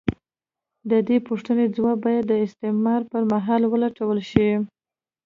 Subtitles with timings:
[0.89, 4.49] د دې پوښتنې ځواب باید د استعمار پر مهال ولټول شي.